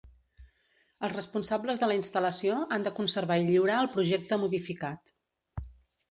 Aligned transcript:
Els 1.07 1.11
responsables 1.17 1.81
de 1.83 1.89
la 1.91 1.97
instal·lació 1.97 2.55
han 2.77 2.87
de 2.87 2.93
conservar 2.99 3.37
i 3.41 3.45
lliurar 3.49 3.75
el 3.83 3.91
projecte 3.97 4.39
modificat. 4.45 5.13